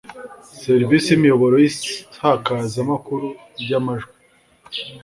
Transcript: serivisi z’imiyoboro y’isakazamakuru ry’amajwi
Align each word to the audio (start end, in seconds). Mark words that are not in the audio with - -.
serivisi 0.63 1.07
z’imiyoboro 1.13 1.55
y’isakazamakuru 1.63 3.27
ry’amajwi 3.61 4.15